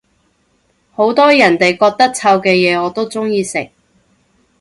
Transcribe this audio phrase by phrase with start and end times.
[0.93, 3.69] 好多人哋覺得臭嘅嘢我都鍾意食